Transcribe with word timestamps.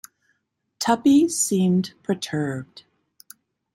Tuppy 0.79 1.29
seemed 1.29 1.93
perturbed. 2.01 2.85